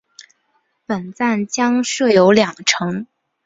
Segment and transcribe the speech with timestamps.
[0.87, 3.05] 本站将设有两层。